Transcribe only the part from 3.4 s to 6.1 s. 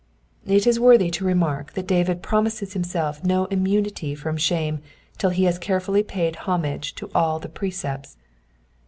immunity from shame till he has carefully